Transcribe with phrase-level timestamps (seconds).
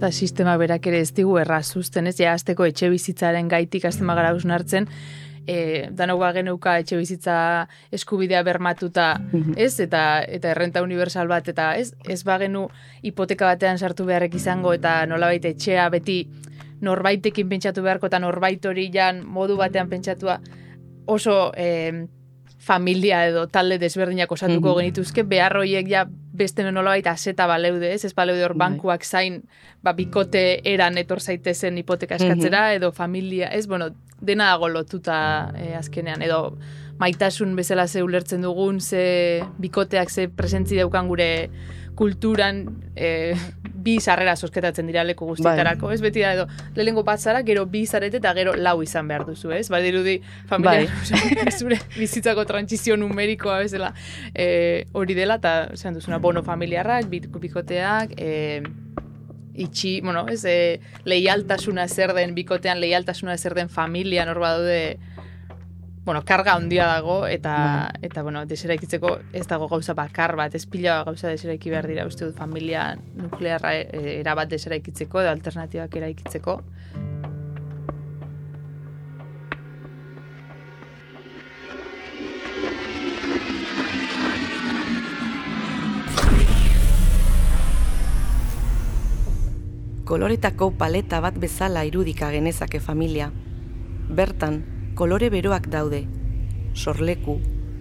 [0.00, 2.14] Eta sistema berak ere ez digu errazuzten, ez?
[2.16, 4.86] Ja, azteko etxe bizitzaren gaitik azten magara hartzen,
[5.44, 7.34] e, danok geneuka etxe bizitza
[7.92, 9.58] eskubidea bermatuta, mhm.
[9.58, 9.78] ez?
[9.78, 11.92] Eta eta errenta universal bat, eta ez?
[12.08, 12.70] Ez bagenu
[13.02, 16.22] hipoteka batean sartu beharrek izango, eta nolabait etxea beti
[16.80, 20.40] norbaitekin pentsatu beharko, eta norbait hori jan modu batean pentsatua
[21.06, 21.52] oso...
[21.56, 22.06] E,
[22.60, 26.04] familia edo talde desberdinak osatuko mm genituzke, behar horiek ja
[26.40, 28.04] beste nola baita aseta baleude, ez?
[28.04, 28.68] Ez baleude hor bai.
[28.68, 29.42] bankuak zain,
[29.82, 33.66] ba, bikote eran etor zaitezen hipoteka eskatzera, edo familia, ez?
[33.66, 36.58] Bueno, dena dago lotuta eh, azkenean, edo
[37.00, 41.50] maitasun bezala ze ulertzen dugun, ze bikoteak ze presentzi daukan gure
[41.96, 43.34] kulturan e,
[43.84, 45.96] bi sarrera sosketatzen dira leku guztietarako, bai.
[45.96, 49.26] ez beti da edo lehengo bat zara, gero bi zarete eta gero lau izan behar
[49.28, 49.68] duzu, ez?
[49.72, 50.18] Ba, dirudi
[50.50, 51.52] familia, bai.
[51.60, 53.92] zure bizitzako transizio numerikoa bezala
[54.34, 58.62] e, hori dela, eta zean duzuna bono familiarrak, bikoteak, e,
[59.60, 64.98] itxi, bueno, ez, e, leialtasuna zer den bikotean, leialtasuna zer den familia, norba daude,
[66.04, 67.54] bueno, karga handia dago eta
[67.92, 68.00] bai.
[68.08, 72.24] eta bueno, deseraikitzeko ez dago gauza bakar bat, ez pila gauza deseraiki behar dira, uste
[72.24, 76.60] dut familia nuklearra e, erabat deseraikitzeko edo alternatibak eraikitzeko.
[90.10, 93.30] Koloretako paleta bat bezala irudika genezake familia.
[94.10, 96.02] Bertan, kolore beroak daude,
[96.74, 97.38] sorleku,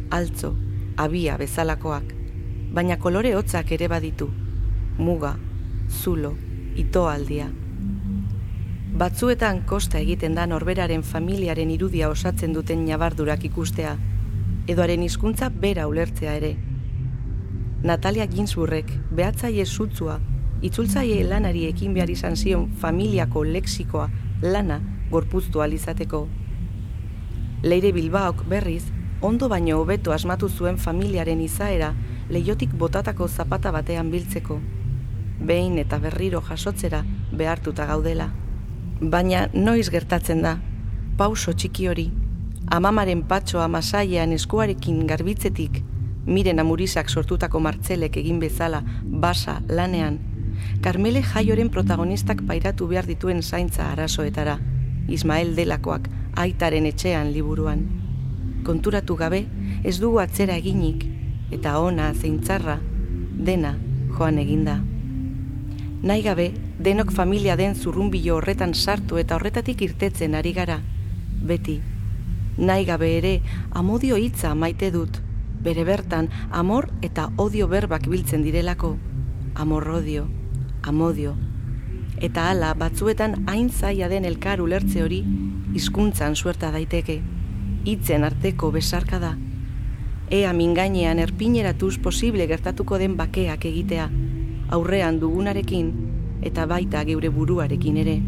[0.09, 0.53] altzo,
[0.95, 2.13] abia bezalakoak,
[2.71, 4.29] baina kolore hotzak ere baditu,
[4.95, 5.33] muga,
[5.89, 6.31] zulo,
[6.79, 7.49] itoaldia.
[9.03, 13.97] Batzuetan kosta egiten da norberaren familiaren irudia osatzen duten nabardurak ikustea,
[14.71, 16.55] edoaren hizkuntza bera ulertzea ere.
[17.83, 20.21] Natalia Ginsburrek behatzaile sutzua,
[20.61, 24.07] itzultzaile lanari ekin behar izan zion familiako leksikoa
[24.53, 24.79] lana
[25.11, 26.29] gorpuztu alizateko.
[27.63, 28.85] Leire Bilbaok berriz,
[29.21, 31.89] ondo baino hobeto asmatu zuen familiaren izaera
[32.29, 34.59] leiotik botatako zapata batean biltzeko.
[35.39, 38.29] Behin eta berriro jasotzera behartuta gaudela.
[39.01, 40.55] Baina noiz gertatzen da,
[41.17, 42.07] pauso txiki hori,
[42.71, 45.83] amamaren patxoa masaian eskuarekin garbitzetik,
[46.25, 50.19] miren amurisak sortutako martzelek egin bezala basa lanean,
[50.81, 54.59] Carmele jaioren protagonistak pairatu behar dituen zaintza arazoetara,
[55.09, 56.09] Ismael delakoak
[56.39, 57.83] aitaren etxean liburuan.
[58.63, 59.45] Konturatu gabe,
[59.83, 61.05] ez dugu atzera eginik,
[61.51, 62.79] eta ona zeintzarra,
[63.49, 63.75] dena
[64.17, 64.79] joan eginda.
[66.01, 70.79] Nahi gabe, denok familia den zurrumbilo horretan sartu eta horretatik irtetzen ari gara,
[71.43, 71.79] beti.
[72.57, 73.33] Nahi gabe ere,
[73.71, 75.19] amodio hitza maite dut,
[75.63, 78.95] bere bertan amor eta odio berbak biltzen direlako.
[79.55, 80.27] Amor odio,
[80.83, 81.35] amodio,
[82.19, 85.23] eta hala batzuetan hain zaila den elkar ulertze hori
[85.73, 87.19] hizkuntzan suerta daiteke,
[87.85, 89.35] hitzen arteko besarka da.
[90.29, 94.09] Ea mingainean erpineratuz posible gertatuko den bakeak egitea,
[94.75, 95.91] aurrean dugunarekin
[96.45, 98.19] eta baita geure buruarekin ere.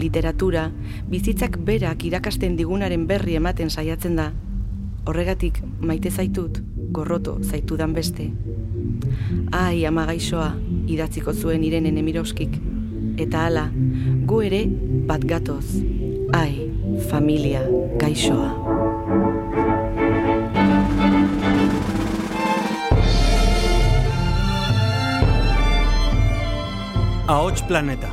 [0.00, 0.68] Literatura,
[1.10, 4.32] bizitzak berak irakasten digunaren berri ematen saiatzen da.
[5.06, 6.58] Horregatik maite zaitut,
[6.90, 8.30] gorroto zaitudan beste.
[9.52, 10.54] Ai, ama gaixoa,
[10.90, 12.58] idatziko zuen irenen emiroskik,
[13.16, 13.68] eta hala,
[14.26, 14.64] gu ere
[15.08, 15.66] bat gatoz.
[16.34, 16.70] Ai,
[17.10, 17.62] familia
[18.00, 18.50] gaixoa.
[27.26, 28.10] Ahots planeta,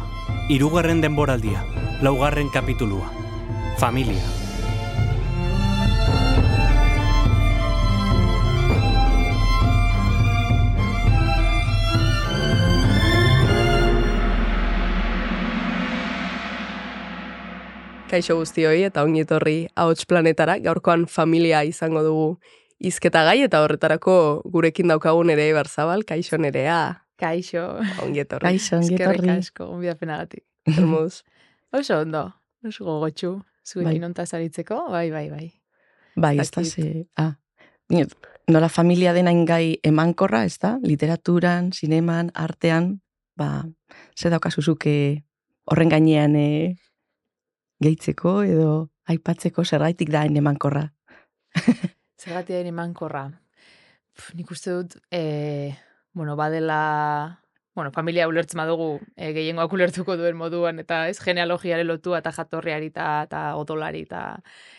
[0.49, 1.65] irugarren denboraldia,
[2.01, 3.11] laugarren kapitulua.
[3.77, 4.40] Familia.
[18.11, 22.25] Kaixo guztioi eta ongi etorri ahots planetara, gaurkoan familia izango dugu
[22.83, 24.15] izketa gai eta horretarako
[24.51, 27.05] gurekin daukagun ere barzabal, kaixo nerea.
[27.21, 27.63] Kaixo.
[28.03, 28.49] Ongi etorri.
[28.49, 29.21] Kaixo, ongi etorri.
[29.21, 30.43] Eskerrik asko, onbi apenagatik.
[30.67, 31.21] Hermuz.
[31.79, 32.25] Oso ondo,
[32.67, 33.29] oso gogotxu,
[33.63, 34.25] zuekin bai.
[34.25, 35.45] zaritzeko, bai, bai, bai.
[36.19, 37.37] Bai, ez da ze, ah,
[38.51, 42.99] nola familia dena ingai emankorra, ez da, literaturan, sineman, artean,
[43.37, 43.63] ba,
[44.19, 45.23] ze daukazuzuke
[45.63, 46.75] horren gainean eh,
[47.81, 48.71] gehitzeko edo
[49.11, 50.87] aipatzeko zergaitik da emankorra.
[52.21, 53.25] zergaitik da emankorra.
[54.37, 55.73] Nik uste dut, e,
[56.13, 57.39] bueno, badela,
[57.75, 62.91] bueno, familia ulertzen badugu e, gehiengoak ulertuko duen moduan, eta ez genealogiare lotua eta jatorriari
[62.91, 64.23] eta odolari eta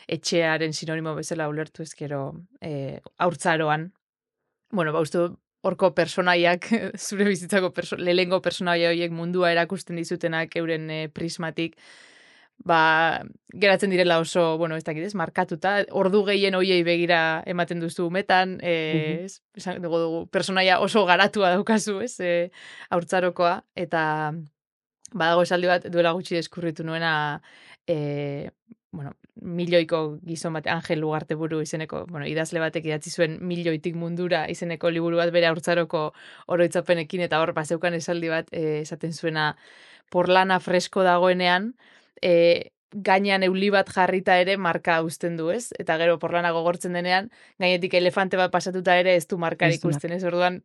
[0.06, 2.22] etxearen sinonimo bezala ulertu ezkero
[2.60, 3.90] e, aurtzaroan.
[4.70, 5.26] Bueno, ba, uste
[5.62, 6.68] horko personaiak,
[7.06, 11.78] zure bizitzako perso lehengo personaia horiek mundua erakusten dizutenak euren e, prismatik,
[12.64, 13.22] ba,
[13.52, 18.58] geratzen direla oso, bueno, ez dakit ez, markatuta, ordu gehien hoiei begira ematen duzu umetan,
[18.62, 19.26] e,
[19.58, 22.50] esan dugu dugu, personaia oso garatua daukazu, ez, e,
[22.90, 24.04] haurtzarokoa, eta
[25.12, 27.42] badago esaldi bat duela gutxi deskurritu nuena,
[27.86, 28.50] e,
[28.92, 34.44] bueno, milioiko gizon bat, Angel Ugarte buru izeneko, bueno, idazle batek idatzi zuen milioitik mundura
[34.52, 36.10] izeneko liburu bat bere haurtzaroko
[36.52, 39.56] oroitzapenekin, eta hor, bazeukan esaldi bat, e, esaten zuena,
[40.12, 41.72] porlana fresko dagoenean,
[42.20, 45.70] e, gainean euli bat jarrita ere marka uzten du, ez?
[45.80, 47.30] Eta gero porlana gogortzen denean,
[47.62, 50.24] gainetik elefante bat pasatuta ere ez du markar ikusten, ez?
[50.28, 50.60] Orduan,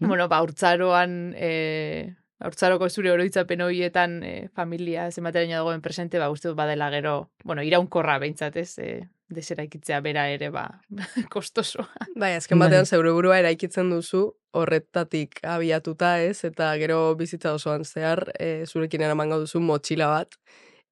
[0.00, 2.14] bueno, ba, urtzaroan, e,
[2.44, 7.62] urtzaroko zure oroitzapen horietan e, familia zenbateraino dagoen presente, ba, uste dut badela gero, bueno,
[7.62, 8.78] iraunkorra behintzat, ez?
[8.78, 10.64] E, desera ikitzea bera ere, ba,
[11.34, 11.84] kostoso.
[12.16, 12.92] Bai, azken batean bai.
[12.96, 19.42] zeure burua eraikitzen duzu, horretatik abiatuta ez, eta gero bizitza osoan zehar, e, zurekin eramango
[19.42, 20.38] duzu motxila bat,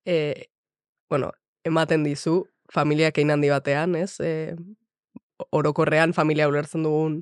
[0.07, 0.49] e,
[1.11, 1.33] bueno,
[1.65, 4.19] ematen dizu, familiak egin handi batean, ez?
[4.21, 4.55] E,
[5.53, 7.21] orokorrean familia ulertzen dugun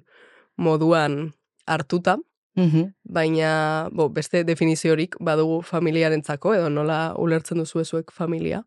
[0.56, 1.34] moduan
[1.66, 2.18] hartuta,
[2.54, 8.62] mm baina bo, beste definiziorik badugu familiarentzako edo nola ulertzen duzu ezuek familia?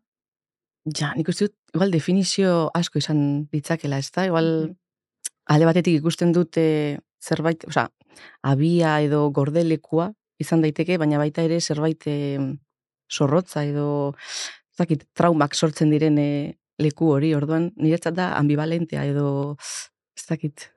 [0.96, 4.24] Ja, nik uste dut, igual definizio asko izan ditzakela, ez da?
[4.28, 4.48] Igual,
[5.52, 6.64] alde batetik ikusten dute
[7.20, 7.88] zerbait, oza,
[8.42, 12.06] abia edo gordelekua izan daiteke, baina baita ere zerbait
[13.10, 14.14] zorrotza edo
[14.78, 16.30] zakit, traumak sortzen diren e,
[16.78, 19.28] leku hori, orduan niretzat da ambivalentea edo
[20.18, 20.68] ez dakit.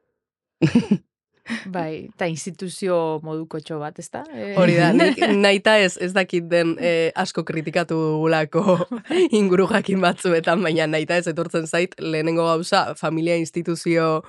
[1.73, 2.95] bai, eta instituzio
[3.25, 4.23] moduko txo bat, ez da?
[4.33, 4.51] E...
[4.59, 4.91] Hori da,
[5.45, 8.79] naita ez, ez dakit den e, asko kritikatu gulako
[9.39, 14.21] inguru jakin batzuetan, baina naita ez etortzen zait, lehenengo gauza, familia instituzio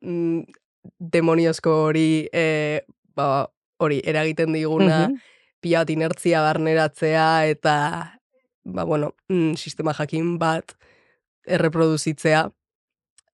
[0.00, 0.44] mm,
[1.12, 2.46] demoniozko hori, e,
[3.16, 3.48] ba,
[3.82, 5.31] hori, eragiten diguna, pila
[5.62, 7.76] bat inertzia barneratzea eta
[8.64, 10.76] ba, bueno, mm, sistema jakin bat
[11.46, 12.50] erreproduzitzea.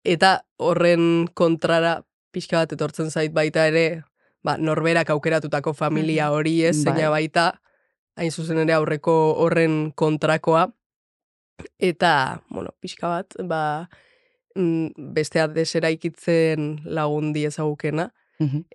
[0.05, 2.03] Eta horren kontrara
[2.33, 4.03] pixka bat etortzen zait baita ere,
[4.45, 6.95] ba, norberak aukeratutako familia hori ez, bai.
[6.95, 7.47] zeina baita,
[8.17, 10.69] hain zuzen ere aurreko horren kontrakoa.
[11.81, 13.89] Eta, bueno, pixka bat, ba,
[14.55, 18.11] mm, besteak desera ikitzen lagundi ezagukena,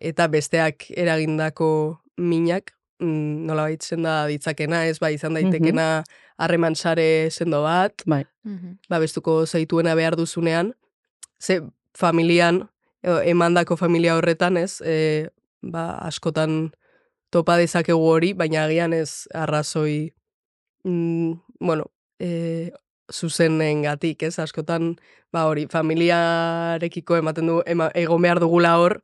[0.01, 6.03] eta besteak eragindako minak mm, nola baitzen da ditzakena, ez, ba, izan daitekena
[6.41, 8.23] harreman sare sendo bat, bai.
[8.89, 10.73] ba, bestuko zaituena behar duzunean,
[11.41, 11.61] ze
[11.97, 12.67] familian,
[13.03, 15.29] emandako familia horretan, ez, e,
[15.61, 16.71] ba, askotan
[17.31, 20.13] topa dezakegu hori, baina agian ez arrazoi,
[20.83, 22.71] mm, bueno, e,
[23.11, 24.95] zuzenen gatik, ez, askotan,
[25.33, 29.01] ba, hori, familiarekiko ematen du, ema, ego behar dugula hor,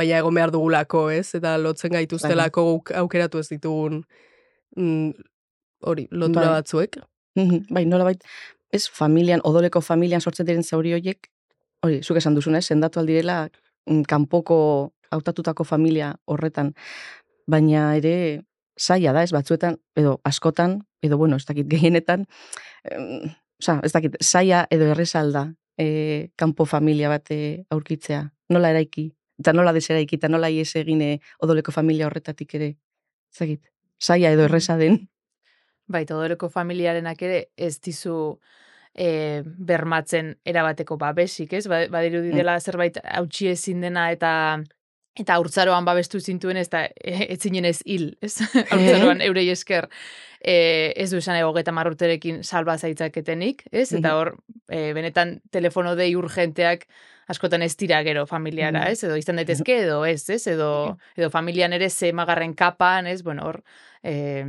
[0.00, 1.34] baina egon behar dugulako, ez?
[1.36, 2.96] Eta lotzen gaituztelako bai.
[3.02, 4.00] aukeratu ez ditugun
[4.76, 5.10] mm,
[5.86, 6.60] hori, lotura bai.
[6.60, 7.00] batzuek.
[7.74, 8.24] Bai, nola bait,
[8.72, 11.28] ez familian, odoleko familian sortzen diren zauri horiek,
[11.86, 12.64] hori, zuk esan duzun, ez?
[12.66, 13.44] Sendatu aldirela,
[13.88, 14.58] mm, kanpoko
[15.10, 16.74] hautatutako familia horretan,
[17.50, 18.42] baina ere
[18.78, 22.26] saia da, ez batzuetan, edo askotan, edo bueno, ez dakit gehienetan,
[22.84, 23.30] em,
[23.60, 27.32] oza, ez dakit, saia edo errezalda e, kanpo familia bat
[27.70, 28.22] aurkitzea,
[28.54, 32.74] nola eraiki, eta nola desera ikita, nola ies egine odoleko familia horretatik ere,
[33.32, 33.62] zagit,
[33.98, 35.02] saia edo erresa den.
[35.90, 38.16] Bai, odoleko familiarenak ere ez dizu
[38.94, 41.66] e, bermatzen erabateko babesik, ez?
[41.70, 42.36] Ba, badiru mm.
[42.36, 44.32] dela zerbait hautsi ezin dena eta
[45.20, 48.36] eta urtzaroan babestu zintuen ez da ez zinen ez hil, ez?
[48.76, 49.88] Urtzaroan eurei esker
[50.38, 53.90] e, ez du esan egogeta marruterekin salba zaitzaketenik, ez?
[53.96, 54.36] Eta hor,
[54.70, 56.86] e, benetan telefono dei urgenteak
[57.30, 58.90] askotan ez dira gero familiara, mm.
[58.90, 59.04] ez?
[59.06, 60.42] Edo izan daitezke edo ez, ez?
[60.50, 60.72] Edo,
[61.18, 63.22] edo familian ere ze magarren kapan, ez?
[63.26, 63.62] Bueno, hor,
[64.02, 64.46] eh,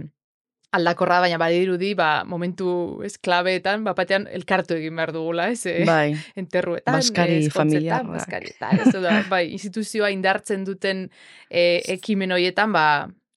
[0.71, 2.71] aldakorra baina badirudi, ba, momentu
[3.05, 5.65] ez klabeetan, ba, batean elkartu egin behar dugula, ez?
[5.67, 5.83] Eh?
[5.87, 6.15] Bai.
[6.41, 8.07] Enterruetan, Baskari familiar.
[8.07, 11.09] Baskari, ez da, bai, instituzioa indartzen duten
[11.49, 12.85] eh, ekimen horietan, ba,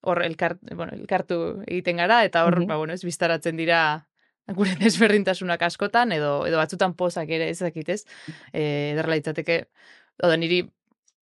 [0.04, 3.80] hor elkart, bueno, elkartu egiten gara, eta hor, ba, bueno, ez biztaratzen dira
[4.52, 7.60] gure desberdintasunak askotan, edo edo batzutan pozak ere ez,
[8.52, 9.64] e, ederla itzateke,
[10.22, 10.60] oda niri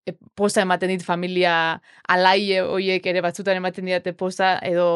[0.07, 4.89] e, poza ematen dit familia alaie hoiek ere batzutan ematen diate poza, edo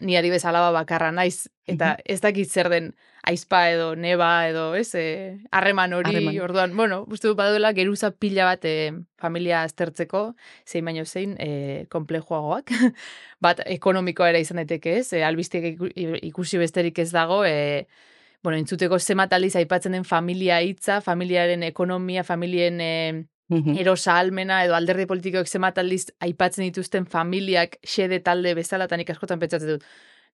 [0.00, 5.38] niari bezala bakarra naiz, eta ez dakit zer den aizpa edo neba edo ez, e,
[5.50, 10.34] harreman hori, orduan, bueno, uste dut baduela geruza pila bat e, familia aztertzeko,
[10.68, 12.72] zein baino zein, e, komplejoagoak,
[13.46, 15.80] bat ekonomikoa ere izan daiteke ez, e, albiztiek
[16.22, 17.86] ikusi besterik ez dago, e,
[18.44, 22.92] bueno, entzuteko zemat aldiz aipatzen den familia hitza, familiaren ekonomia, familien e,
[23.48, 23.76] Mhm.
[23.78, 29.10] erosa almena edo alderdi politikoek zemat aldiz aipatzen dituzten familiak xede talde bezala, eta nik
[29.10, 29.84] askotan pentsatzen dut,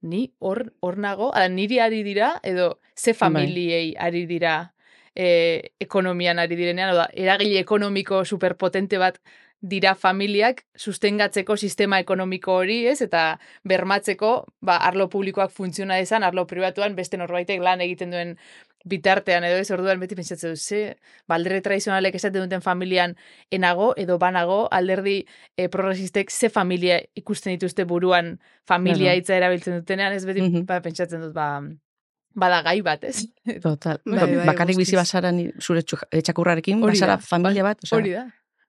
[0.02, 4.72] ni hor hor nago, ala, niri ari dira, edo ze familiei ari dira
[5.14, 9.20] e, ekonomian ari direnean, oda, eragile ekonomiko superpotente bat
[9.60, 13.02] dira familiak sustengatzeko sistema ekonomiko hori, ez?
[13.04, 13.38] Eta
[13.68, 14.30] bermatzeko,
[14.64, 18.36] ba, arlo publikoak funtziona dezan, arlo pribatuan beste norbaitek lan egiten duen
[18.84, 20.96] bitartean edo ez orduan beti pentsatzen dut, ze,
[21.28, 23.16] ba, alderdi tradizionalek esaten duten familian
[23.50, 30.12] enago edo banago, alderdi e, progresistek ze familia ikusten dituzte buruan familia hitza erabiltzen dutenean,
[30.12, 30.64] ez beti Mhm.
[30.66, 31.60] ba, pentsatzen dut, ba,
[32.34, 33.26] bada gai bat, ez?
[33.62, 34.00] Total.
[34.04, 34.96] Bai, Ba- bai, bakarrik bizi
[35.32, 36.22] ni- zure txu- eh,
[36.80, 38.26] bazara familia bat, osea, Hori da.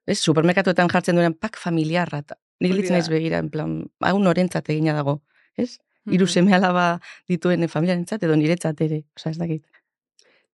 [0.07, 2.23] ez, supermerkatuetan jartzen duen pak familiarra,
[2.59, 5.21] nik litzen naiz begira, en plan, hau norentzat egina dago,
[5.55, 5.77] ez?
[6.05, 6.31] Hiru Mhm.
[6.33, 6.99] seme alaba
[7.29, 9.63] dituen familiarentzat edo niretzat ere, osea, ez dakit.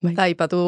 [0.04, 0.14] Bai.
[0.14, 0.62] Eta aipatu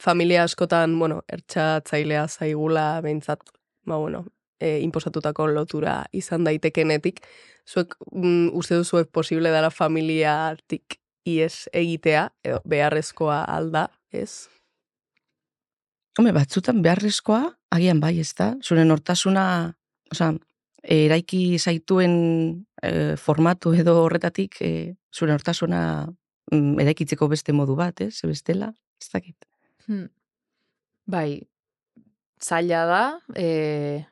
[0.00, 3.42] familia askotan, bueno, ertxatzailea zaigula behintzat,
[3.86, 4.24] ba, bueno,
[4.62, 7.20] e, imposatutako lotura izan daitekenetik.
[7.68, 14.48] Zuek mm, uste duzuek posible dara familiatik ies egitea, edo beharrezkoa alda, ez?
[16.18, 18.52] Hombre, batzutan beharrezkoa, agian bai, ez da?
[18.60, 19.44] Zure nortasuna,
[20.12, 20.32] osea,
[20.82, 22.16] eraiki zaituen
[22.82, 25.82] eh, formatu edo horretatik, eh, zure nortasuna
[26.52, 28.14] eraikitzeko beste modu bat, ez?
[28.28, 29.48] Bestela, ez dakit.
[29.86, 30.08] Hmm.
[31.10, 31.42] Bai,
[32.42, 33.02] zaila da,
[33.38, 34.04] e,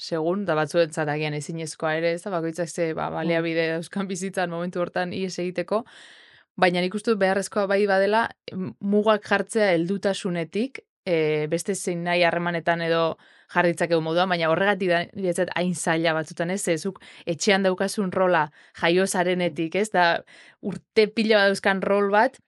[0.00, 4.80] segun, da batzuentzat agian ezinezkoa ere, ez da, bakoitzak ze, ba, baliabide dauzkan bizitzan momentu
[4.80, 5.82] hortan ies egiteko,
[6.60, 8.26] baina nik uste beharrezkoa bai badela,
[8.80, 13.02] mugak jartzea heldutasunetik, e, beste zein nahi harremanetan edo
[13.54, 18.44] jarritzakegu moduan, baina horregatik da niretzat hain zaila batzutan ez, ezuk etxean daukasun rola
[18.82, 20.06] jaio zarenetik, ez, da
[20.62, 22.38] urte pila bat dauzkan rol bat,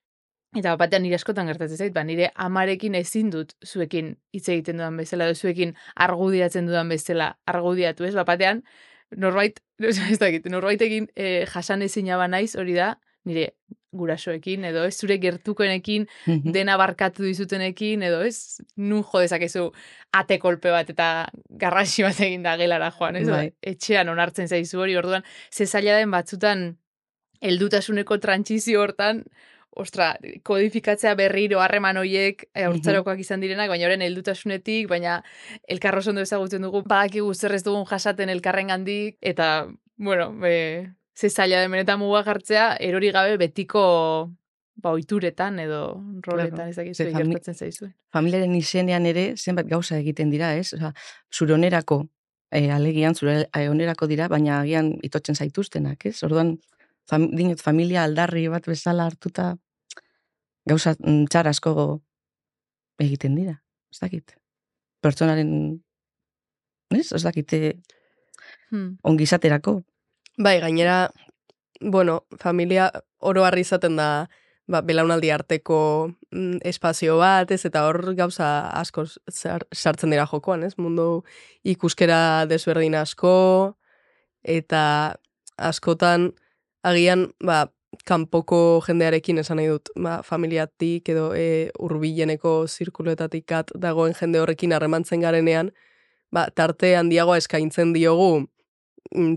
[0.52, 4.99] Eta batean nire askotan gertatzen zait, ba, nire amarekin ezin dut zuekin hitz egiten dudan
[5.00, 5.73] bezala, edo zuekin
[6.07, 8.12] argudiatzen dudan bezala argudiatu, ez?
[8.19, 8.61] Ba, batean,
[9.16, 9.62] norbait,
[10.12, 12.90] ez dakit, norbaitekin e, jasan ezina ba naiz, hori da,
[13.25, 13.54] nire
[13.93, 16.07] gurasoekin, edo ez zure gertukoenekin,
[16.55, 19.69] dena barkatu dizutenekin, edo ez, nun jo dezakezu
[20.17, 21.09] ate kolpe bat eta
[21.49, 23.29] garrasi bat egin da gelara joan, ez?
[23.29, 23.47] Bai.
[23.51, 26.69] Ba, etxean onartzen zaizu hori, orduan, ze zaila den batzutan
[27.43, 29.25] heldutasuneko trantsizio hortan,
[29.73, 30.13] ostra,
[30.45, 35.21] kodifikatzea berriro harreman hoiek e, haurtzarokoak izan direnak, baina horren heldutasunetik, baina
[35.69, 41.28] elkarro ondo ezagutzen dugu, badakigu zer ez dugun jasaten elkarren gandik, eta, bueno, e, ze
[41.31, 44.33] zaila den benetan muga jartzea, erori gabe betiko
[44.75, 46.71] ba, oituretan edo roletan Claro.
[46.71, 47.95] ez dakizu Ze fami- gertatzen zaizuen.
[48.12, 50.73] familiaren izenean ere zenbat gauza egiten dira, ez?
[50.75, 50.92] Osea,
[51.31, 52.09] zure onerako,
[52.50, 56.23] e, alegian, zure eh, onerako dira, baina agian itotzen zaituztenak, ez?
[56.25, 56.59] Orduan,
[57.09, 59.57] fam, dinot, familia aldarri bat bezala hartuta
[60.66, 62.00] gauza mm, txar asko
[62.99, 64.37] egiten dira, ez dakit.
[65.02, 65.83] Pertsonaren,
[66.90, 67.12] ez?
[67.12, 67.73] Ez dakit, eh,
[68.71, 68.97] Hmm.
[69.02, 69.83] ongizaterako.
[70.39, 71.12] Bai, gainera,
[71.81, 74.29] bueno, familia oro harri izaten da,
[74.67, 75.79] ba, belaunaldi arteko
[76.31, 78.49] mm, espazio bat, ez, eta hor gauza
[78.81, 81.25] asko sar- sartzen dira jokoan, ez, mundu
[81.69, 83.35] ikuskera desberdin asko,
[84.43, 84.83] eta
[85.59, 86.31] askotan,
[86.83, 87.67] agian, ba,
[88.09, 94.73] kanpoko jendearekin esan nahi dut, ba, familiatik edo e, urbileneko zirkuloetatik at dagoen jende horrekin
[94.73, 95.75] harremantzen garenean,
[96.33, 98.47] ba, tarte handiagoa eskaintzen diogu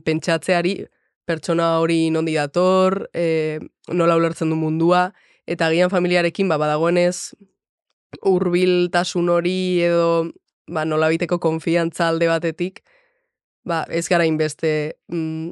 [0.06, 0.78] pentsatzeari
[1.26, 5.10] pertsona hori nondi dator, e, nola ulertzen du mundua,
[5.48, 7.34] eta agian familiarekin ba, badagoenez
[8.22, 10.30] hurbiltasun hori edo
[10.68, 12.84] ba, nola biteko konfiantza alde batetik,
[13.66, 15.52] ba, ez gara inbeste mm,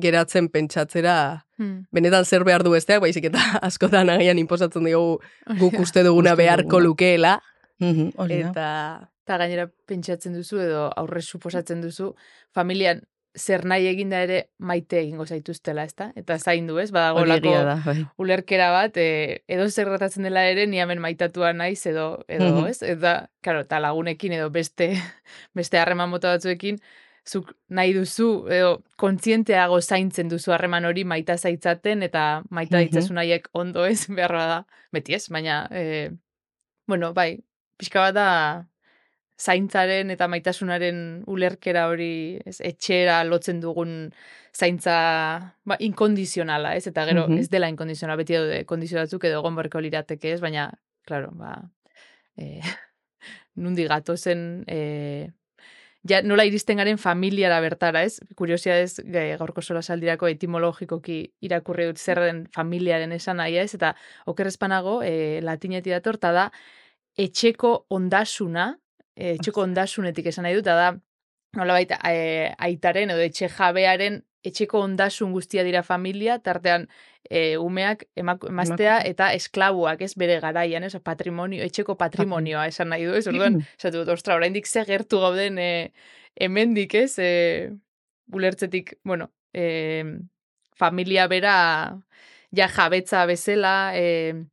[0.00, 1.84] geratzen pentsatzera Hmm.
[1.92, 5.18] benetan zer behar du besteak, baizik eta askotan agian inposatzen diogu
[5.60, 7.36] guk uste duguna beharko lukeela,
[7.80, 8.68] eta
[9.30, 12.08] Eta gainera pentsatzen duzu edo aurre suposatzen duzu
[12.56, 13.04] familian
[13.38, 16.10] zer nahi eginda ere maite egingo zaituztela, ezta?
[16.16, 16.88] Eta zaindu, ez?
[16.90, 18.06] Hori Badagolako egia da, bai.
[18.18, 22.66] ulerkera bat, e, edo zer gertatzen dela ere, ni hemen maitatua naiz edo, edo Mhm.
[22.66, 22.82] ez?
[22.82, 24.90] Eta, claro, eta lagunekin edo beste
[25.54, 26.80] beste harreman mota batzuekin,
[27.26, 32.84] zuk nahi duzu, edo kontzienteago zaintzen duzu harreman hori maita zaitzaten, eta maita Mhm.
[32.88, 36.10] ditzazu nahiek ondo ez, beharra da, beti ez, baina, e,
[36.88, 37.38] bueno, bai,
[37.78, 38.66] pixka bat da,
[39.40, 44.10] zaintzaren eta maitasunaren ulerkera hori ez, etxera lotzen dugun
[44.52, 44.96] zaintza
[45.64, 46.86] ba, inkondizionala, ez?
[46.90, 47.38] Eta gero Mhm.
[47.38, 50.40] ez dela inkondizionala, beti daude kondizio batzuk edo egon beharko lirateke, ez?
[50.40, 50.70] Baina,
[51.06, 51.56] claro, ba,
[52.36, 52.60] e,
[53.56, 55.30] nundi gatozen e,
[56.08, 58.20] ja, nola iristen garen familiara bertara, ez?
[58.36, 63.74] Kuriosia ez, gaurko sola saldirako etimologikoki irakurri dut zer den familiaren esan nahia, ez?
[63.74, 63.94] Eta
[64.26, 66.50] okerrezpanago, e, latineti dator, da,
[67.16, 68.74] etxeko ondasuna,
[69.20, 70.94] e, etxeko ondasunetik esan nahi dut, da,
[71.58, 76.86] nola baita, e, aitaren edo etxe jabearen etxeko ondasun guztia dira familia, tartean
[77.28, 83.04] e, umeak emak, emaztea eta esklabuak, ez bere garaian, ez patrimonio, etxeko patrimonioa esan nahi
[83.08, 83.26] du, ez?
[83.28, 85.70] Orduan, esatu dut, ostra, oraindik ze gertu gauden e,
[86.40, 87.70] hemendik, ez, e,
[88.32, 90.04] ulertzetik, bueno, e,
[90.80, 91.56] familia bera
[92.56, 94.46] ja jabetza bezala, e,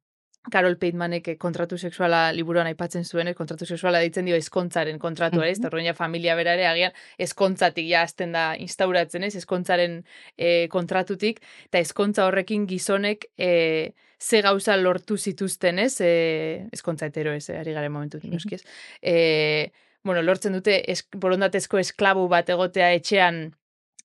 [0.51, 5.53] Carol Peitmanek eh, kontratu sexuala liburuan aipatzen zuen, kontratu sexuala ditzen dio eskontzaren kontratua, mm
[5.53, 5.83] -hmm.
[5.83, 5.95] ez?
[5.97, 9.35] familia berare agian eskontzatik ja azten da instauratzen, ez?
[9.35, 10.03] Eskontzaren
[10.37, 16.01] e, kontratutik, eta eskontza horrekin gizonek e, ze gauza lortu zituzten, ez?
[16.01, 17.49] E, eskontza etero, ez?
[17.49, 18.61] Ari garen momentu, mm -hmm.
[19.01, 19.71] e,
[20.03, 23.55] bueno, lortzen dute es, borondatezko esklabu bat egotea etxean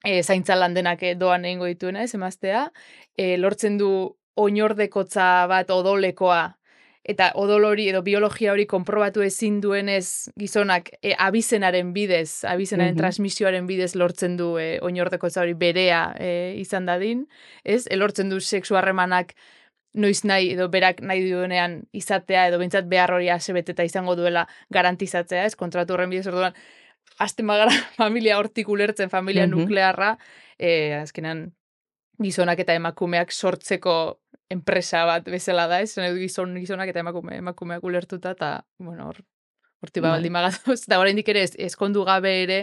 [0.05, 2.15] e, zaintza landenak doan egingo dituena, ez?
[2.15, 2.73] Emaztea,
[3.17, 6.43] e, lortzen du oinordekotza bat odolekoa
[7.03, 13.67] eta odol hori edo biologia hori konprobatu ezin duenez gizonak e, abizenaren bidez, abizenaren transmisioaren
[13.67, 17.27] bidez lortzen du e, oinordekotza hori berea e, izan dadin,
[17.65, 17.89] ez?
[17.89, 19.35] E, lortzen du sexu harremanak
[19.99, 25.45] noiz nahi edo berak nahi duenean izatea edo bintzat behar hori asebeteta izango duela garantizatzea,
[25.51, 25.57] ez?
[25.59, 26.55] Kontratu horren bidez orduan,
[27.19, 30.15] azten bagara familia hortik ulertzen, familia nuklearra,
[30.57, 31.49] e, azkenan
[32.25, 33.97] gizonak eta emakumeak sortzeko
[34.53, 35.95] enpresa bat bezala da, ez?
[36.19, 39.23] Gizon, gizonak eta emakume, emakumeak ulertuta, eta, bueno, hor,
[39.83, 42.59] horti ba, baldi magatoz, eta oraindik ere eskondu gabe ere,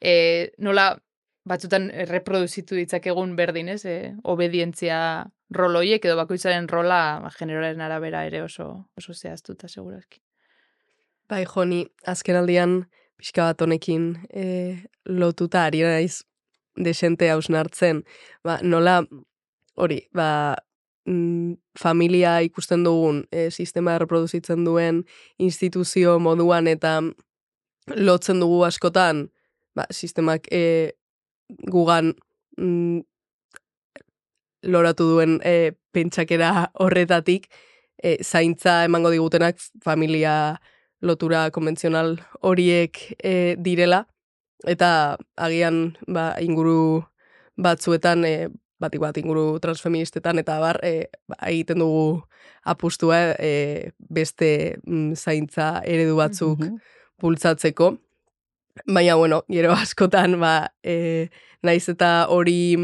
[0.00, 0.14] e,
[0.64, 0.92] nola
[1.44, 3.82] batzutan reproduzitu ditzakegun berdin, ez?
[3.84, 4.98] E, obedientzia
[5.54, 10.22] roloiek edo bakoitzaren rola ba, generoaren arabera ere oso, oso zehaztuta, segurazki.
[11.28, 12.78] Bai, Joni, azken aldian,
[13.20, 14.46] pixka bat honekin e,
[15.04, 16.24] lotuta ari naiz
[16.76, 18.04] desente hausnartzen,
[18.44, 19.02] ba, nola,
[19.76, 20.56] hori, ba,
[21.06, 25.04] mm, familia ikusten dugun e, sistema reproduzitzen duen
[25.38, 27.00] instituzio moduan eta
[27.96, 29.28] lotzen dugu askotan
[29.76, 30.94] ba, sistemak e,
[31.70, 32.14] gugan
[32.58, 33.00] mm,
[34.64, 37.50] loratu duen e, pentsakera horretatik
[38.02, 40.60] e, zaintza emango digutenak familia
[41.04, 44.04] lotura konbentzional horiek e, direla
[44.66, 47.04] eta agian ba, inguru
[47.56, 48.48] batzuetan e,
[48.80, 52.24] batik bat inguru transfeministetan eta bar e, ba, egiten dugu
[52.64, 56.78] apustua e, beste mm, zaintza eredu batzuk mm
[57.24, 57.96] bultzatzeko.
[58.86, 61.30] Baina, bueno, gero askotan, ba, e,
[61.62, 62.76] naiz eta hori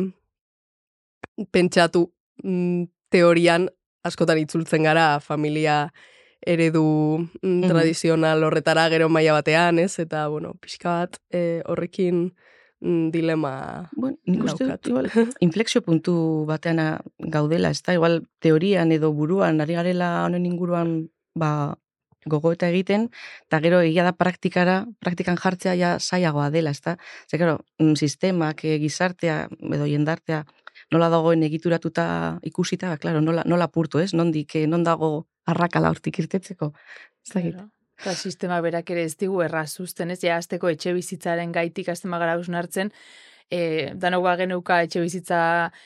[1.53, 2.07] pentsatu
[2.45, 3.69] mm, teorian
[4.07, 5.91] askotan itzultzen gara familia
[6.41, 9.99] eredu mm, tradizional horretara gero maila batean, ez?
[9.99, 12.31] Eta, bueno, pixka bat e, horrekin
[12.81, 15.11] mm, dilema bueno, nik uste dut, igual,
[15.47, 16.81] inflexio puntu batean
[17.19, 21.77] gaudela, ez da, igual, teorian edo buruan, ari garela honen inguruan, ba,
[22.29, 23.09] gogo eta egiten,
[23.49, 26.97] eta gero egia da praktikara, praktikan jartzea ja saiagoa dela, ez da?
[27.29, 30.45] Zer, gero, mm, sistemak, e, gizartea, edo jendartea,
[30.91, 34.13] nola dagoen egituratuta ikusita, ba, claro, nola, nola purtu, ez?
[34.15, 36.73] Nondik, eh, non dago arrakala hortik irtetzeko.
[37.27, 37.69] Ez da,
[38.01, 40.23] Eta sistema berak ere ez digu errazuzten, ez?
[40.25, 42.91] Ja, azteko etxe bizitzaren gaitik azten magara hartzen,
[43.51, 45.41] e, danok geneuka etxe bizitza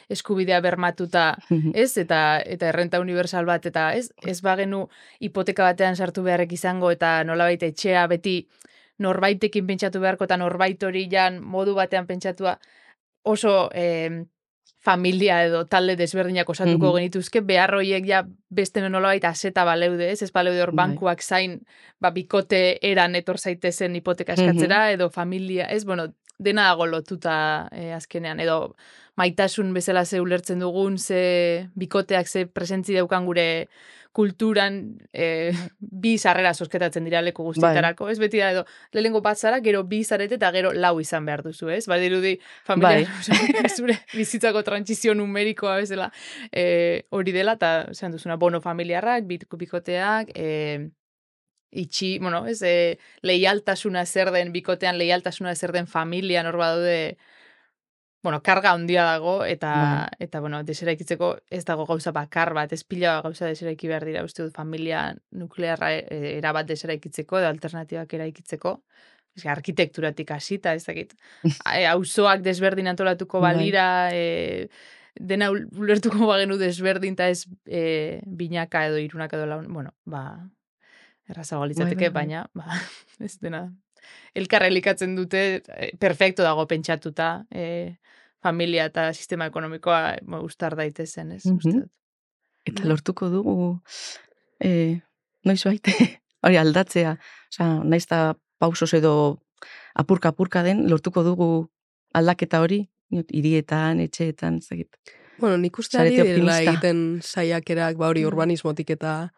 [0.08, 1.36] eskubidea bermatuta,
[1.74, 1.96] ez?
[1.98, 4.12] Eta eta errenta universal bat, eta ez?
[4.22, 4.88] Ez bagenu
[5.20, 8.46] hipoteka batean sartu beharrek izango, eta nolabait etxea beti
[8.98, 12.58] norbaitekin pentsatu beharko, eta norbait hori jan modu batean pentsatua
[13.24, 13.70] oso...
[13.74, 14.24] E,
[14.84, 20.20] familia edo talde desberdinak osatuko mm genituzke, behar horiek ja beste nolabait aseta baleude, ez?
[20.22, 20.84] Ez baleude hor bai.
[20.84, 21.62] bankuak zain,
[22.00, 25.84] ba, bikote eran etor zaitezen hipoteka eskatzera, edo familia, ez?
[25.88, 28.76] Bueno, dena dago lotuta eh, azkenean, edo
[29.16, 33.68] maitasun bezala ze ulertzen dugun, ze bikoteak ze presentzi daukan gure
[34.14, 34.76] kulturan
[35.12, 38.12] e, bi sarrera sosketatzen dira leku guztietarako, bai.
[38.14, 38.62] ez beti da edo
[38.94, 41.82] lehengo bat zara, gero bi zarete eta gero lau izan behar duzu, ez?
[41.90, 42.36] Bai dirudi
[42.68, 43.70] familia, bai.
[43.76, 46.12] zure bizitzako transizio numerikoa bezala
[46.52, 46.66] e,
[47.10, 50.90] hori dela, eta zean duzuna bono familiarrak, bikoteak, e,
[51.74, 57.16] itxi, bueno, ez, e, leialtasuna zer den bikotean, leialtasuna zer den familia, norba daude,
[58.24, 60.16] bueno, karga handia dago eta bai.
[60.24, 64.46] eta bueno, deseraikitzeko ez dago gauza bakar bat, ez pila gauza deseraiki behar dira, uste
[64.46, 68.78] dut familia nuklearra e, erabat deseraikitzeko edo alternatibak eraikitzeko.
[69.36, 71.12] Ez arkitekturatik hasita, ez dakit.
[71.92, 73.52] Auzoak desberdin antolatuko bai.
[73.52, 74.70] balira, e,
[75.20, 80.24] dena ulertuko bagenu desberdin eta ez e, binaka edo irunak edo laun, bueno, ba,
[81.28, 82.80] errazago litzateke, bai, baina, ba,
[83.28, 83.66] ez dena
[84.34, 87.96] elkarra elikatzen dute, eh, perfecto dago pentsatuta, e,
[88.44, 91.44] familia eta sistema ekonomikoa mo, ustar daitezen, ez?
[91.46, 91.88] Mm -hmm.
[92.68, 93.80] Eta lortuko dugu,
[94.60, 95.00] e,
[95.44, 95.92] noiz baite,
[96.44, 97.16] hori aldatzea,
[97.52, 98.06] oza, naiz
[98.58, 99.40] pausos edo
[99.94, 101.50] apurka-apurka den, lortuko dugu
[102.14, 104.96] aldaketa hori, hirietan, etxeetan, zagit.
[105.38, 108.28] Bueno, nik uste ari direla egiten saiakerak, ba hori Mm.
[108.28, 109.32] urbanismotik eta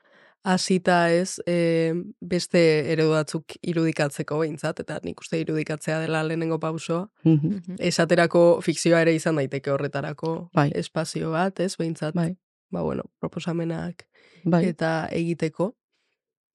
[0.46, 2.60] hasita ez, e, beste
[2.92, 7.08] eredu batzuk irudikatzeko behintzat, eta nik uste irudikatzea dela lehenengo pausoa.
[7.24, 7.80] Mhm.
[7.90, 10.70] Esaterako fikzioa ere izan daiteke horretarako Bai.
[10.74, 12.36] espazio bat, ez, behintzat, Bai,
[12.70, 14.06] ba bueno, proposamenak
[14.44, 14.64] bai.
[14.70, 15.74] eta egiteko.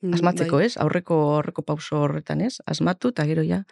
[0.02, 0.66] Mm, Asmatzeko, bai.
[0.66, 0.78] ez?
[0.78, 2.56] Aurreko aurreko pauso horretan, ez?
[2.66, 3.66] Asmatu eta gero ja.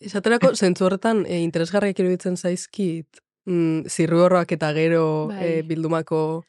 [0.00, 5.46] Esaterako, zentzu horretan, e, interesgarriak iruditzen zaizkit, mm, zirriborroak eta gero Bai.
[5.46, 6.44] e, bildumako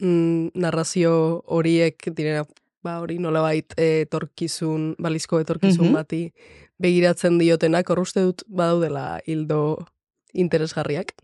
[0.00, 2.44] mm, narrazio horiek direna,
[2.82, 5.94] ba hori nolabait e, etorkizun, balizko etorkizun Mhm.
[5.94, 6.32] bati
[6.78, 9.86] begiratzen diotenak, hor uste dut badaudela hildo
[10.32, 11.14] interesgarriak.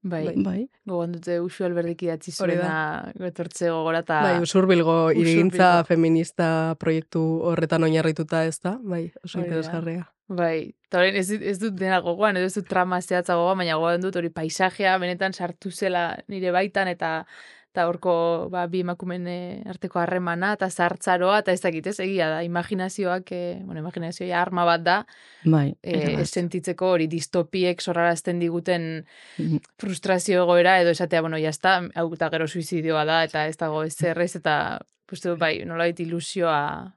[0.00, 0.68] Bai, Bai.
[0.86, 4.20] gogoan dute Uxu Alberdik idatzi zuena getortze gogora eta...
[4.22, 7.20] Bai, usurbilgo irigintza feminista proiektu
[7.50, 10.06] horretan oinarrituta ez da, bai, oso interesgarria.
[10.28, 14.00] Bai, eta orain ez, ez dut dena gogoan, ez dut trama zehatza gogoan, baina gogoan
[14.06, 17.26] dut hori paisajea benetan sartu zela nire baitan, eta
[17.72, 22.28] eta horko ba, bi emakumen eh, arteko harremana, eta zartzaroa, eta ez dakit, ez egia
[22.32, 24.96] da, imaginazioak, eh, bueno, imaginazioa arma bat da,
[25.44, 25.74] Bai.
[25.82, 29.04] ez sentitzeko hori distopiek sorrarazten diguten
[29.38, 29.58] Mhm.
[29.78, 33.94] frustrazio egoera, edo esatea, bueno, jazta, hau eta gero suizidioa da, eta ez dago ez,
[34.02, 34.80] eta
[35.12, 36.94] uste dut, bai, nolabait ilusioa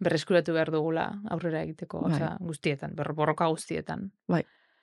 [0.00, 2.12] berreskuratu behar dugula aurrera egiteko, Bai.
[2.12, 4.10] osea, guztietan, borroka guztietan.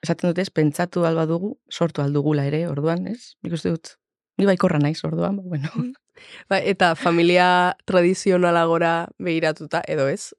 [0.02, 3.36] Esaten dut ez, pentsatu alba dugu, sortu aldugula ere, orduan, ez?
[3.42, 3.98] Nik uste dut,
[4.38, 5.92] ni baikorra naiz orduan, ba, bueno.
[6.50, 10.32] Bai, eta familia tradizionalagora begiratuta, edo ez,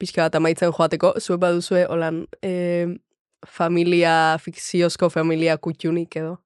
[0.00, 2.52] pixka bat amaitzen joateko, zuek baduzue, holan, e,
[3.46, 6.38] familia, fikziozko familia kutxunik edo.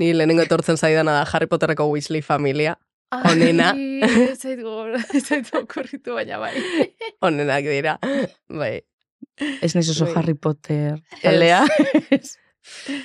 [0.00, 2.76] Ni lehenengo etortzen zaidana da Harry Potterreko Weasley familia.
[3.10, 3.72] Onena.
[3.74, 6.54] Ai, Ez zait gogora, ez zait okurritu, baina bai.
[7.26, 7.96] Onenak dira.
[8.48, 8.80] Bai.
[9.60, 10.14] Ez naiz oso Bai.
[10.16, 11.64] Harry Potter taldea.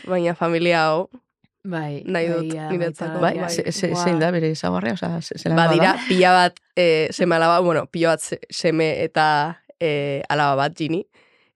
[0.06, 1.10] Baina familia hau,
[1.66, 4.04] Bai, Nahi dut bai, niretzako, bai, ze- ze- Buah.
[4.06, 6.08] zein da bere osea, ze- zelan badira, bada?
[6.08, 11.08] pila bat e, seme alaba, bueno, pila bat se- seme eta e, alaba bat gini.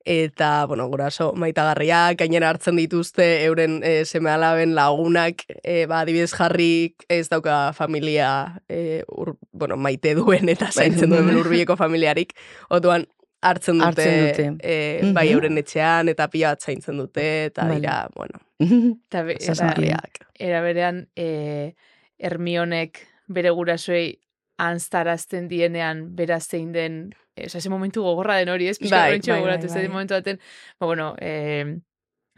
[0.05, 6.31] Eta, bueno, guraso maitagarriak, gainera hartzen dituzte euren e, seme alaben lagunak, e, ba, adibidez
[6.33, 12.33] jarrik ez dauka familia, e, ur, bueno, maite duen eta zaintzen duen urbileko familiarik.
[12.69, 13.05] Otuan,
[13.41, 14.67] hartzen dute, Hartzen dute.
[14.67, 15.33] E, bai Mhm.
[15.33, 17.79] euren etxean, eta pila bat zaintzen dute, eta Vale.
[17.79, 18.39] dira, bueno,
[19.09, 20.25] Eta, be- Zazarriak.
[20.39, 21.75] era berean, e,
[22.19, 24.19] Hermionek bere gurasoei
[24.59, 28.79] anztarazten dienean bera zein den, e, oza, ese momentu gogorra den hori, ez?
[28.79, 29.87] Bai, bai, gogoratu, bai, ez bai.
[29.87, 30.39] momentu baten,
[30.79, 31.79] ba, bueno, e,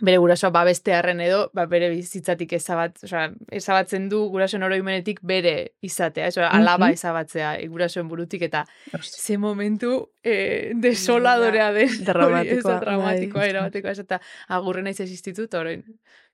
[0.01, 5.53] bere gurasoa babestearren edo, ba, bere bizitzatik ezabat, oza, ezabatzen du gurasoen oroimenetik bere
[5.85, 6.37] izatea, ez?
[6.37, 6.93] Oza, alaba Mhm.
[6.93, 8.65] ezabatzea e, gurasoen burutik, eta
[9.01, 11.89] ze momentu e, desoladorea den.
[11.89, 13.49] hori, ez da, Dramatikoa, dramatikoa, bai.
[13.49, 15.83] erabatekoa, ez eta agurren naiz existitut, orain,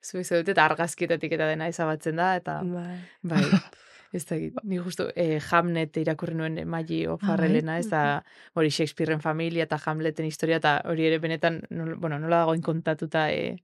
[0.02, 2.98] zu ez dut, eta argazkietatik eta dena ezabatzen da, eta bai.
[3.24, 3.44] bai,
[4.14, 8.24] ez da ni justu eh, Hamlet irakurri nuen Maggi O'Farrellena, ez da,
[8.56, 13.30] hori Shakespearen familia eta Hamleten historia, eta hori ere benetan, nol, bueno, nola dagoen kontatuta,
[13.32, 13.58] eh,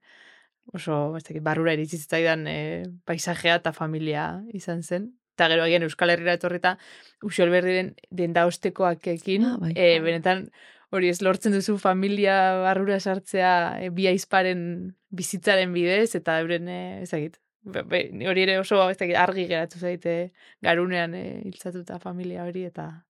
[0.73, 5.11] oso, ez dakit, barrura iritsi zitzaidan eh, paisajea eta familia izan zen.
[5.33, 6.77] Eta gero agian Euskal Herrira etorrita,
[7.25, 9.73] Uxol Berdiren denda ostekoakekin, Ah, bai.
[9.75, 10.49] eh, benetan,
[10.93, 17.01] hori ez lortzen duzu familia barrura sartzea e, bi aizparen bizitzaren bidez, eta euren, e,
[17.01, 22.65] ez dakit, be, hori ere oso ez argi geratu zaite garunean e, hiltzatuta familia hori,
[22.65, 23.03] eta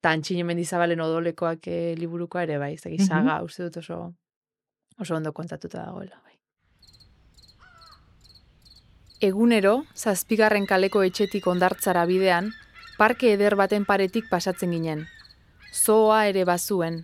[0.00, 4.14] eta antxine mendizabalen odolekoak e, liburukoa ere, bai, ez dakit, saga, uste dut oso,
[4.98, 6.38] oso ondo kontatuta dagoela, bai.
[9.20, 12.54] Egunero, zazpigarren kaleko etxetik ondartzara bidean,
[12.96, 15.04] parke eder baten paretik pasatzen ginen.
[15.76, 17.02] Zoa ere bazuen,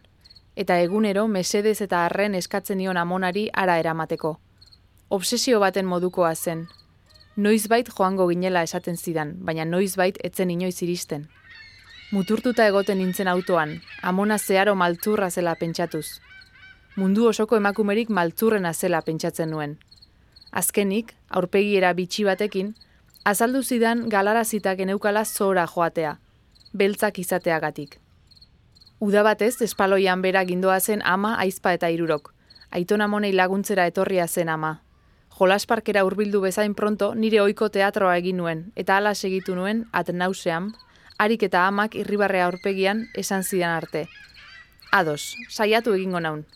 [0.56, 4.38] eta egunero mesedez eta arren eskatzen nion amonari ara eramateko.
[5.12, 6.64] Obsesio baten modukoa zen.
[7.37, 11.27] Noizbait joango ginela esaten zidan, baina noizbait etzen inoiz iristen.
[12.11, 16.07] Muturtuta egoten nintzen autoan, amona zeharo maltzurra zela pentsatuz.
[16.96, 19.75] Mundu osoko emakumerik maltzurrena zela pentsatzen nuen.
[20.51, 22.72] Azkenik, aurpegiera bitxi batekin,
[23.25, 26.16] azaldu zidan galarazita geneukala zora joatea,
[26.72, 27.99] beltzak izateagatik.
[28.99, 32.33] Uda batez, espaloian bera gindoa zen ama, aizpa eta irurok.
[32.70, 34.79] Aitona monei laguntzera etorria zen ama.
[35.37, 40.70] Jolasparkera hurbildu bezain pronto nire ohiko teatroa egin nuen, eta hala segitu nuen, at nauseam,
[41.18, 44.07] harik eta amak irribarrea aurpegian esan zidan arte.
[44.92, 46.46] Ados, saiatu egingo naun.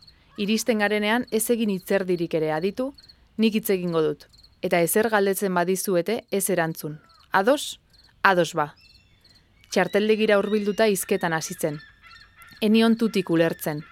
[0.40, 2.95] Iristen garenean ez egin hitzerdirik ere aditu,
[3.37, 4.27] nik hitz egingo dut.
[4.62, 7.01] Eta ezer galdetzen badizuete ez erantzun.
[7.33, 7.81] Ados?
[8.23, 8.71] Ados ba.
[9.71, 11.81] Txarteldegira hurbilduta izketan hasi zen.
[12.61, 13.85] Enion tutik ulertzen.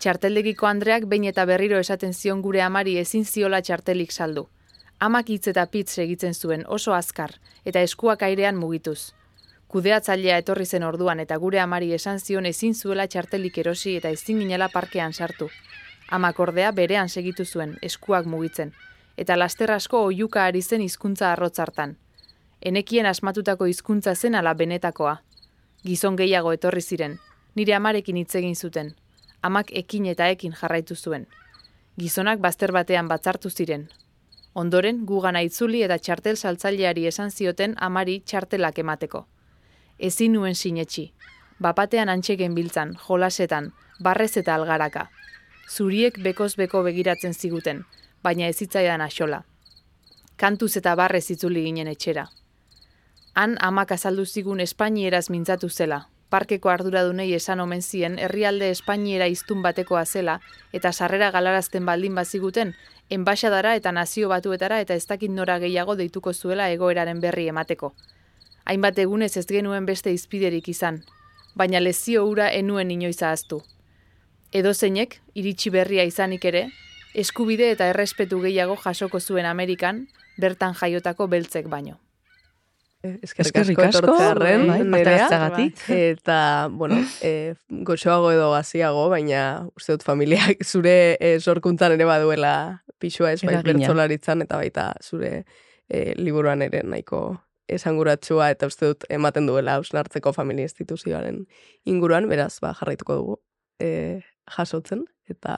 [0.00, 4.46] Txarteldegiko Andreak behin eta berriro esaten zion gure amari ezin ziola txartelik saldu.
[4.98, 7.34] Amak hitz eta pitz egitzen zuen oso azkar,
[7.68, 9.12] eta eskuak airean mugituz.
[9.68, 14.40] Kudeatzailea etorri zen orduan eta gure amari esan zion ezin zuela txartelik erosi eta ezin
[14.40, 15.50] ginela parkean sartu.
[16.08, 18.72] Amak ordea berean segitu zuen, eskuak mugitzen,
[19.18, 21.98] eta laster asko oiuka ari zen hizkuntza arrotzartan.
[22.62, 25.18] Enekien asmatutako hizkuntza zen ala benetakoa.
[25.84, 27.20] Gizon gehiago etorri ziren,
[27.54, 28.94] nire amarekin hitz egin zuten.
[29.42, 31.26] Amak ekin eta ekin jarraitu zuen.
[31.98, 33.88] Gizonak bazter batean batzartu ziren.
[34.54, 39.26] Ondoren, gugana itzuli eta txartel saltzaileari esan zioten amari txartelak emateko.
[39.98, 41.12] Ezin nuen sinetxi.
[41.60, 45.08] Bapatean antxegen biltzan, jolasetan, barrez eta algaraka.
[45.68, 47.84] Zuriek bekoz beko begiratzen ziguten,
[48.22, 49.44] baina ezitzaidan axola.
[50.36, 52.26] Kantuz eta barrez itzuli ginen etxera.
[53.34, 56.08] Han amak azaldu zigun espainieraz mintzatu zela.
[56.30, 60.36] Parkeko arduradunei esan omen zien herrialde espainiera iztun batekoa zela
[60.72, 62.74] eta sarrera galarazten baldin baziguten
[63.10, 67.92] enbaixadara eta nazio batuetara eta ez dakit nora gehiago deituko zuela egoeraren berri emateko.
[68.64, 71.00] Hainbat egunez ez genuen beste izpiderik izan,
[71.54, 73.62] baina lezio ura enuen inoiz ahaztu.
[74.52, 76.68] Edo zeinek, iritsi berria izanik ere,
[77.14, 80.06] eskubide eta errespetu gehiago jasoko zuen Amerikan,
[80.38, 81.98] bertan jaiotako beltzek baino.
[83.00, 85.28] Eskerrik asko, etortzearen, bai, nerea.
[85.30, 85.70] parte
[86.10, 87.54] Eta, bueno, e,
[87.88, 92.54] goxoago edo gaziago, baina uste dut familiak zure e, sorkuntzan ere baduela
[93.00, 95.46] pixua ez, bai, bertzolaritzan, eta baita zure
[95.88, 101.46] e, liburuan ere nahiko esanguratsua eta uste dut ematen duela hausnartzeko familia instituzioaren
[101.88, 103.40] inguruan, beraz, ba, jarraituko dugu
[103.80, 104.20] e,
[104.58, 105.56] jasotzen, eta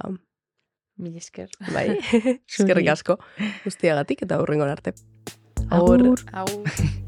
[1.03, 1.51] Mil esker.
[1.75, 1.89] bai,
[2.47, 3.19] eskerrik asko
[3.65, 4.95] guztiagatik eta hurrengo arte.
[5.73, 6.13] Agur.
[6.31, 7.01] Agur.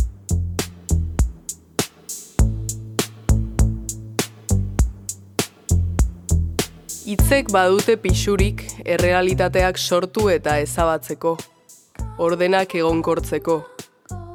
[7.04, 11.34] Hitzek badute pixurik errealitateak sortu eta ezabatzeko.
[12.24, 13.56] Ordenak egonkortzeko.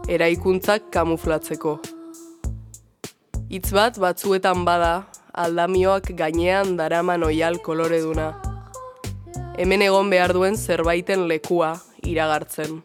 [0.06, 1.72] Eraikuntzak kamuflatzeko.
[3.50, 8.28] Hitz bat batzuetan bada, aldamioak gainean daraman oial koloreduna.
[9.58, 11.72] Hemen egon behar duen zerbaiten lekua
[12.06, 12.84] iragartzen.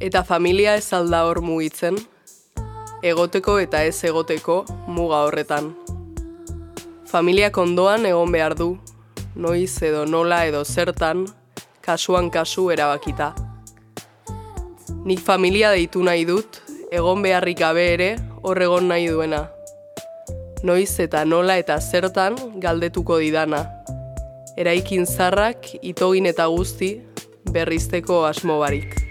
[0.00, 1.94] Eta familia ez alda hor mugitzen,
[3.06, 5.76] egoteko eta ez egoteko muga horretan.
[7.12, 8.70] Familiak ondoan egon behar du,
[9.36, 11.26] noiz edo nola edo zertan,
[11.84, 13.34] kasuan kasu erabakita.
[15.04, 18.08] Nik familia deitu nahi dut, egon beharrik gabe ere
[18.40, 19.42] hor egon nahi duena.
[20.64, 23.60] Noiz eta nola eta zertan galdetuko didana.
[24.56, 26.94] Eraikin zarrak, itogin eta guzti,
[27.52, 29.01] berrizteko asmo barik.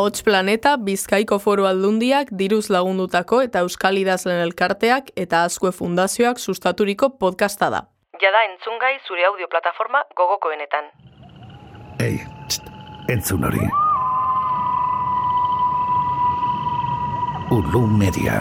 [0.00, 7.10] Ahots Planeta, Bizkaiko Foru Aldundiak, diruz lagundutako eta Euskal Idazlen Elkarteak eta Azkue Fundazioak sustaturiko
[7.20, 7.82] podcasta da.
[8.22, 10.88] Jada entzungai zure audio plataforma gogokoenetan.
[12.00, 12.16] Ei,
[12.48, 12.72] txt,
[13.12, 13.68] entzun hori.
[17.58, 18.40] Ulu Media.